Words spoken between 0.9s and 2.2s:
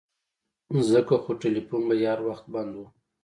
ځکه خو ټيلفون به يې هر